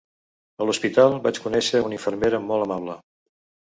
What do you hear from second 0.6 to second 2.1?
A l'hospital, vaig conèixer una